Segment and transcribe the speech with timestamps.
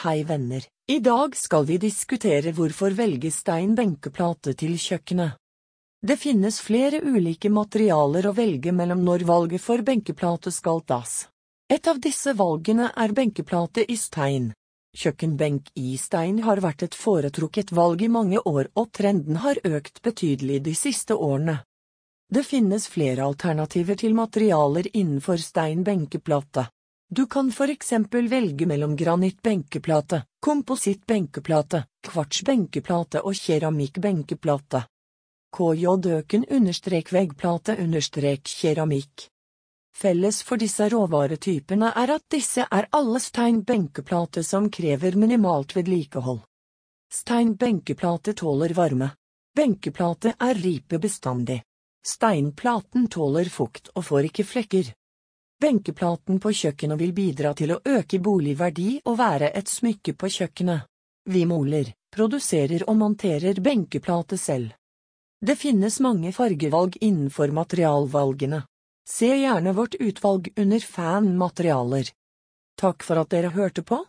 [0.00, 5.34] Hei venner, i dag skal vi diskutere hvorfor velge stein benkeplate til kjøkkenet.
[6.00, 11.26] Det finnes flere ulike materialer å velge mellom når valget for benkeplate skal tas.
[11.68, 14.48] Et av disse valgene er benkeplate i stein.
[14.96, 20.00] Kjøkkenbenk i stein har vært et foretrukket valg i mange år, og trenden har økt
[20.00, 21.60] betydelig de siste årene.
[22.32, 26.70] Det finnes flere alternativer til materialer innenfor stein benkeplate.
[27.12, 34.84] Du kan for eksempel velge mellom granitt benkeplate, kompositt benkeplate, kvarts benkeplate og keramikk benkeplate.
[35.50, 39.26] KJ-øken understrek veggplate understrek keramikk.
[39.90, 46.44] Felles for disse råvaretypene er at disse er alle stein benkeplate som krever minimalt vedlikehold.
[47.10, 49.10] Stein benkeplate tåler varme.
[49.56, 51.58] Benkeplate er ripebestandig.
[52.06, 54.94] Steinplaten tåler fukt og får ikke flekker.
[55.60, 60.86] Benkeplaten på kjøkkenet vil bidra til å øke boligverdi og være et smykke på kjøkkenet.
[61.28, 64.70] Vi moler, produserer og monterer benkeplate selv.
[65.40, 68.62] Det finnes mange fargevalg innenfor materialvalgene.
[69.08, 72.08] Se gjerne vårt utvalg under Fan materialer.
[72.80, 73.98] Takk for at dere hørte på.